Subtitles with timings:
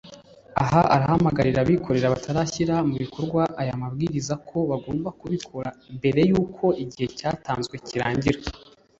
[0.63, 7.75] Aha arahamagarira abikorezi batarashyira mu bikorwa aya mabwiriza ko bagomba kubikora mbere y’uko igihe cyatanzwe
[7.87, 8.39] kirangira